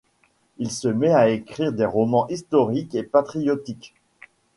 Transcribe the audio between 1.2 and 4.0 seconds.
écrire des romans historiques et patriotiques.